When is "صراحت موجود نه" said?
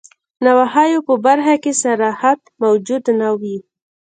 1.83-3.29